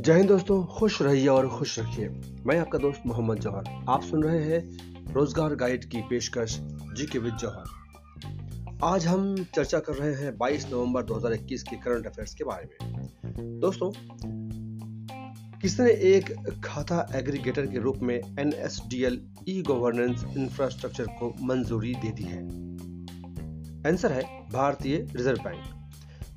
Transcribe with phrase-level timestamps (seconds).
[0.00, 2.08] जय हिंद दोस्तों, खुश रहिए और खुश रखिए।
[2.46, 6.56] मैं आपका दोस्त मोहम्मद जौहर आप सुन रहे हैं रोज़गार गाइड की पेशकश
[6.96, 12.06] जी के विद जौहर आज हम चर्चा कर रहे हैं 22 नवंबर 2021 के करंट
[12.06, 13.90] अफेयर्स के बारे में। दोस्तों,
[15.60, 16.32] किसने एक
[16.64, 22.10] खाता एग्रीगेटर के रूप में N S D L e governance infrastructure को मंजूरी दे
[22.10, 22.42] दी है?
[23.90, 24.22] आंसर है
[24.52, 25.79] भारतीय रिज़र्व बैंक।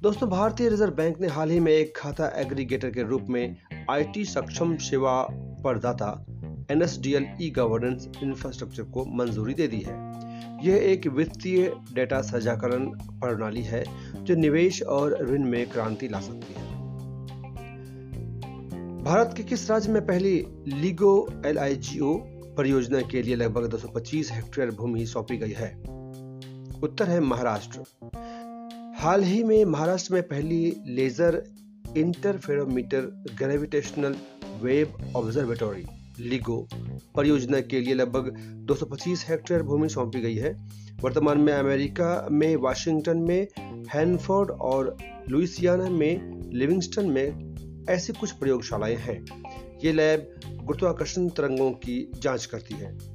[0.04, 3.58] दोस्तों, भारतीय रिज़र्व बैंक ने हाल ही में एक खाता एग्रीगेटर के रूप में
[3.90, 6.26] आईटी सक्षम सेवा प्रदाता
[6.72, 9.94] N S D L e governance infrastructure को मंजूरी दे दी है।
[10.68, 13.86] यह एक वित्तीय डेटा साझाकरण प्रणाली है,
[14.24, 16.68] जो निवेश और ऋण में क्रांति ला सकती है।
[19.04, 21.58] भारत के किस राज्य में पहली लीगो एल
[22.58, 25.76] परियोजना के लिए लगभग 225 हेक्टेयर भूमि सौंपी गई है?
[26.84, 27.84] उत्तर है महाराष्ट्र।
[29.04, 31.44] हाल ही में महाराष्ट्र में पहली laser
[31.98, 33.02] interferometer
[33.38, 34.16] gravitational
[34.62, 35.86] wave observatory,
[36.20, 36.68] LIGO,
[37.16, 38.38] परियोजना के लिए लगभग
[38.70, 40.70] 225 हेक्टेयर भूमि सौंपी गई है।
[41.02, 43.48] वर्तमान में अमेरिका में, वाशिंगटन में,
[43.94, 44.98] हैनफोर्ड और
[45.30, 47.56] लुइसियाना में, लिविंगस्टन में
[47.90, 49.26] ऐसी कुछ प्रयोगशालाएँ हैं।
[49.84, 53.13] ये लैब गुरुत्वाकर्षण तरंगों की जाँच करती है।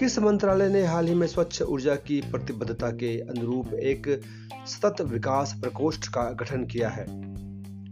[0.00, 4.20] किस मंत्रालय ने हाल ही में स्वच्छ ऊर्जा की प्रतिबद्धता के अनुरूप एक
[4.66, 7.02] सतत विकास प्रकोष्ठ का गठन किया है?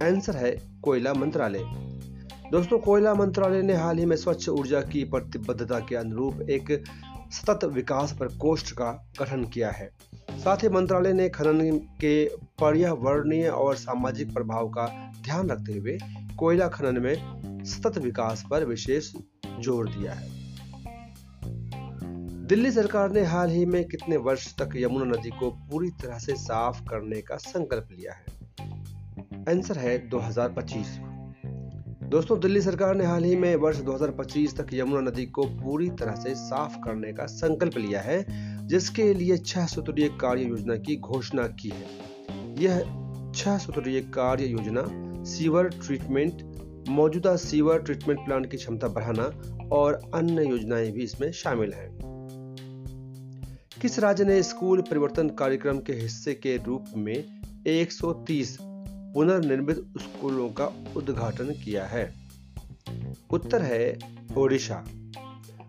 [0.02, 1.58] आंसर है कोयला मंत्रालय।
[2.52, 6.84] दोस्तों, कोयला मंत्रालय ने हाल ही में स्वच्छ ऊर्जा की प्रतिबद्धता के अनुरूप एक
[7.30, 9.91] सतत विकास प्रकोष्ठ का गठन किया है।
[10.30, 12.25] साथ ही मंत्रालय ने खनन के
[12.60, 15.98] पर्यावरणीय और सामाजिक प्रभाव का ध्यान रखते हुए
[16.38, 19.12] कोयला खनन में सतत विकास पर विशेष
[19.60, 20.44] ज़ोर दिया है।
[22.45, 26.34] दिल्ली सरकार ने हाल ही में कितने वर्ष तक यमुना नदी को पूरी तरह से
[26.34, 28.25] साफ़ करने का संकल्प लिया है?
[29.48, 30.87] आंसर है 2025
[32.03, 36.15] दोस्तों, दिल्ली सरकार ने हाल ही में वर्ष 2025 तक यमुना नदी को पूरी तरह
[36.15, 38.27] से साफ़ करने का संकल्प लिया है,
[38.69, 41.87] जिसके लिए छह सूत्रीय कार्य योजना की घोषणा की है।
[42.62, 42.81] यह
[43.34, 44.84] छह सूत्रीय कार्य योजना
[45.25, 46.43] सीवर ट्रीटमेंट,
[46.88, 49.22] मौजूदा सीवर ट्रीटमेंट प्लांट की क्षमता बढ़ाना
[49.72, 52.13] और अन्य योजनाएँ भी इसमें शामिल हैं।
[53.84, 57.25] किस राज्य ने स्कूल परिवर्तन कार्यक्रम के हिस्से के रूप में
[57.67, 58.59] 130
[59.15, 60.65] पुनर्निर्मित स्कूलों का
[60.97, 62.15] उद्घाटन किया है?
[63.31, 63.99] उत्तर है
[64.37, 64.84] ओडिशा।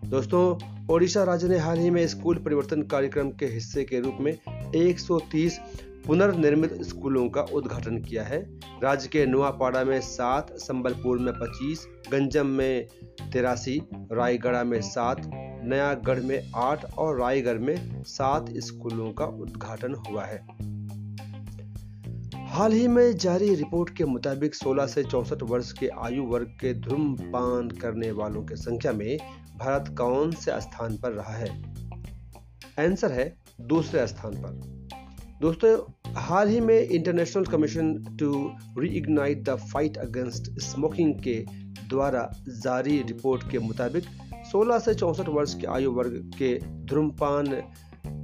[0.04, 0.58] दोस्तों,
[0.90, 4.38] ओडिशा राज्य ने हाल ही में स्कूल परिवर्तन कार्यक्रम के हिस्से के रूप में
[4.74, 5.58] 130
[6.06, 8.42] पुनर्निर्मित स्कूलों का उद्घाटन किया है।
[8.82, 12.86] राज्य के नुआपाड़ा में सात, संबलपुर में 25 गंजम में
[13.32, 15.30] तिरासी, रायगढ़ में सात
[15.66, 20.46] नयागढ़ में आठ और रायगढ़ में सात स्कूलों का उद्घाटन हुआ है।
[22.46, 26.74] हाल ही में जारी रिपोर्ट के मुताबिक 16 से चौसठ वर्ष के आयु वर्ग के
[26.74, 29.18] धूम्रपान करने वालों की संख्या में
[29.58, 31.62] भारत कौन से स्थान पर रहा है?
[32.80, 34.50] आंसर है दूसरे स्थान पर।
[35.40, 41.46] दोस्तों, हाल ही में international commission to reignite the fight against smoking के
[41.88, 44.04] द्वारा जारी रिपोर्ट के मुताबिक
[44.56, 47.46] 16 से चौसठ वर्ष के आयु वर्ग के धूम्रपान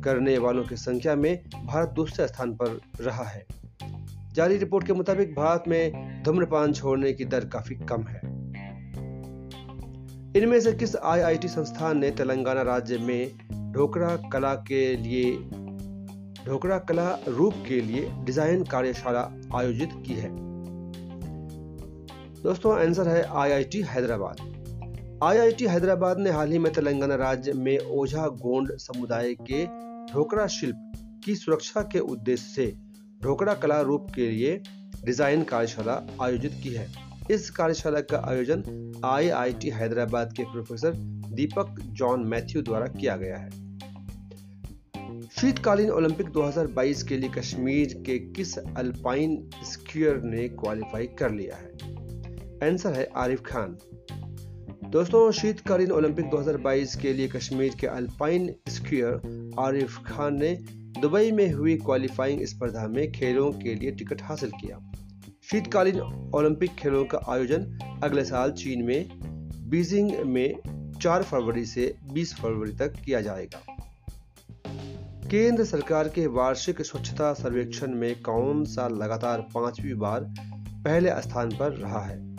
[0.04, 3.46] करने वालों की संख्या में भारत दूसरे स्थान पर रहा है।
[4.32, 8.20] जारी रिपोर्ट के मुताबिक भारत में धूम्रपान छोड़ने की दर काफ़ी कम है।
[10.36, 13.32] इनमें से किस आईआईटी संस्थान ने तेलंगाना राज्य में
[13.72, 15.32] ढोकरा कला के लिए,
[16.46, 20.30] ढोकरा कला रूप के लिए डिज़ाइन कार्यशाला आयोजित की है?
[22.42, 24.51] दोस्तों, आंसर है आईआईटी हैदराबाद।
[25.22, 29.64] आईआईटी हैदराबाद ने हाल ही में तेलंगाना राज्य में ओझा गोंड समुदाय के
[30.12, 30.92] ढोकरा शिल्प
[31.24, 32.66] की सुरक्षा के उद्देश्य से
[33.22, 34.62] ढोकरा कला रूप के लिए
[35.04, 36.86] डिज़ाइन कार्यशाला आयोजित की है।
[37.30, 40.92] इस कार्यशाला का आयोजन आईआईटी हैदराबाद के प्रोफेसर
[41.34, 43.50] दीपक जॉन मैथ्यू द्वारा किया गया है।
[45.40, 51.70] शीतकालीन ओलंपिक 2022 के लिए कश्मीर के किस अल्पाइन स्कीयर ने क्वालिफाई कर लिया है?
[52.70, 53.78] आंसर है आरिफ खान।
[54.92, 60.54] दोस्तों, शीतकालीन ओलंपिक 2022 के लिए कश्मीर के अल्पाइन स्कीयर आरिफ खान ने
[61.00, 64.92] दुबई में हुई क्वालिफाइंग स्पर्धा में खेलों के लिए टिकट हासिल किया।
[65.50, 66.00] शीतकालीन
[66.34, 69.08] ओलंपिक खेलों का आयोजन अगले साल चीन में,
[69.70, 70.54] बीजिंग में
[71.02, 73.76] 4 फरवरी से 20 फरवरी तक किया जाएगा।
[75.30, 80.20] केंद्र सरकार के वार्षिक स्वच्छता सर्वेक्षण में कौन सा लगातार पांचवी बार
[80.84, 82.32] पहले स्थान पर रहा है?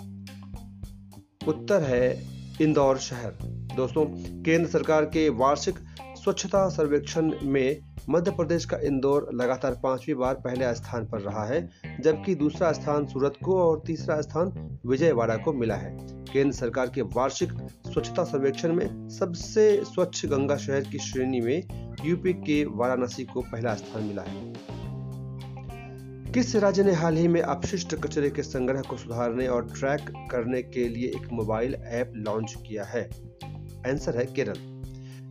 [1.48, 3.32] उत्तर है इंदौर शहर।
[3.76, 4.06] दोस्तों,
[4.44, 5.76] केंद्र सरकार के वार्षिक
[6.24, 7.78] स्वच्छता सर्वेक्षण में
[8.10, 11.70] मध्य प्रदेश का इंदौर लगातार पांचवी बार पहले स्थान पर रहा है,
[12.02, 15.98] जबकि दूसरा स्थान सूरत को और तीसरा स्थान विजयवाड़ा को मिला है।
[16.34, 17.54] केंद्र सरकार के वार्षिक
[17.94, 21.64] स्वच्छता सर्वेक्षण में सबसे स्वच्छ गंगा शहर की श्रेणी में
[22.06, 24.54] यूपी के वाराणसी को पहला स्थान मिला है।
[26.34, 30.64] किस राज्य ने हाल ही में अपशिष्ट कचरे के संग्रह को सुधारने और ट्रैक करने
[30.64, 33.10] के लिए एक मोबाइल ऐप लॉन्च किया है?
[33.88, 34.54] आंसर है केरल।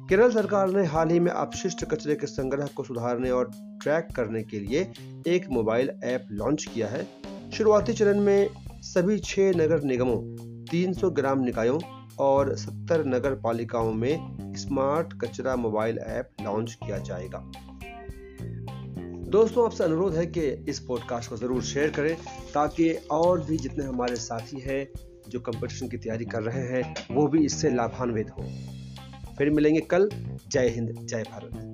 [0.09, 3.51] केरल सरकार ने हाल ही में अपशिष्ट कचरे के संग्रह को सुधारने और
[3.83, 4.93] ट्रैक करने के लिए
[5.27, 7.07] एक मोबाइल ऐप लॉन्च किया है।
[7.53, 8.51] शुरुआती चरण में
[8.81, 11.81] सभी छह नगर निगमों 300 ग्राम निकायों
[12.19, 17.51] और 70 नगर पालिकाओं में स्मार्ट कचरा मोबाइल ऐप लॉन्च किया जाएगा।
[19.33, 22.17] दोस्तों, आपसे अनुरोध है कि इस पॉडकास्ट को ज़रूर शेयर करें
[22.55, 24.89] ताकि और भी जितने हमारे साथी हैं
[25.29, 28.43] जो कंपटीशन की तैयारी कर रहे हैं, वो भी इससे लाभान्वित हो।
[29.39, 30.09] फिर मिलेंगे कल।
[30.49, 31.72] जय हिंद, जय भारत।